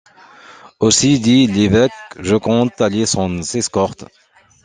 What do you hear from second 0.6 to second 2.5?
Aussi, dit l’évêque, je